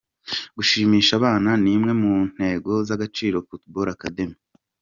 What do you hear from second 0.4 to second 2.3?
Gushimisha abana ni imwe mu